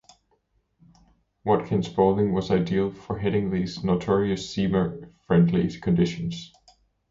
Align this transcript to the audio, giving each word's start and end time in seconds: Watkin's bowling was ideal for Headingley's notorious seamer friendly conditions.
Watkin's 1.45 1.87
bowling 1.87 2.33
was 2.33 2.49
ideal 2.49 2.89
for 2.89 3.19
Headingley's 3.19 3.83
notorious 3.83 4.51
seamer 4.51 5.13
friendly 5.27 5.67
conditions. 5.79 6.51